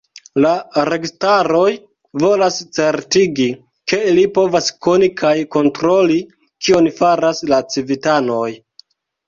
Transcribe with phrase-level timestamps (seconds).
[0.43, 0.51] La
[0.89, 1.65] registaroj
[2.23, 3.45] volas certigi,
[3.93, 8.51] ke ili povas koni kaj kontroli kion faras la civitanoj.